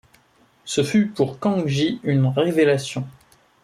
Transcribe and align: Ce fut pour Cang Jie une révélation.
Ce 0.65 0.81
fut 0.83 1.05
pour 1.09 1.37
Cang 1.37 1.67
Jie 1.67 1.99
une 2.03 2.25
révélation. 2.25 3.05